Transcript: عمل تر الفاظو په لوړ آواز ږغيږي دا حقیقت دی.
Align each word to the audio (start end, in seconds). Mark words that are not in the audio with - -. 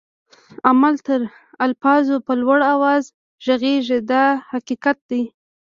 عمل 0.69 0.95
تر 1.07 1.19
الفاظو 1.65 2.15
په 2.25 2.33
لوړ 2.41 2.59
آواز 2.73 3.03
ږغيږي 3.45 3.99
دا 4.11 4.25
حقیقت 4.51 4.97
دی. 5.09 5.23